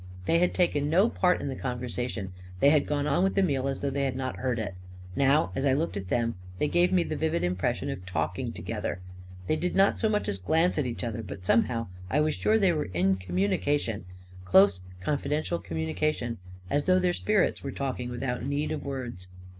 They 0.25 0.39
had 0.39 0.55
taken 0.55 0.89
no 0.89 1.09
part 1.09 1.41
in 1.41 1.47
the 1.47 1.55
conversation; 1.55 2.33
they 2.59 2.71
had 2.71 2.87
gone 2.87 3.05
on 3.05 3.23
with 3.23 3.35
the 3.35 3.43
meal 3.43 3.67
as 3.67 3.81
though 3.81 3.91
they 3.91 4.05
had 4.05 4.15
not 4.15 4.37
heard 4.37 4.57
it. 4.57 4.73
Now, 5.15 5.51
as 5.53 5.63
I 5.63 5.73
looked 5.73 5.95
at 5.95 6.07
them, 6.07 6.33
they 6.57 6.67
gave 6.67 6.91
me 6.91 7.03
the 7.03 7.15
vivid 7.15 7.43
impression 7.43 7.87
of 7.91 8.03
talking 8.07 8.51
together. 8.51 8.99
They 9.45 9.55
did 9.55 9.75
not 9.75 9.99
so 9.99 10.09
much 10.09 10.27
as 10.27 10.39
glance 10.39 10.79
at 10.79 10.87
each 10.87 11.03
other, 11.03 11.21
but 11.21 11.45
somehow 11.45 11.85
I 12.09 12.19
was 12.19 12.33
sure 12.33 12.57
they 12.57 12.73
were 12.73 12.89
in 12.95 13.17
communication— 13.17 14.05
close, 14.43 14.81
confi 15.03 15.29
dential 15.31 15.63
communication— 15.63 16.39
as 16.71 16.85
though 16.85 16.97
their 16.97 17.13
spirits 17.13 17.61
were 17.61 17.71
talking, 17.71 18.09
without 18.09 18.43
need 18.43 18.71
of 18.71 18.83
words 18.83 19.27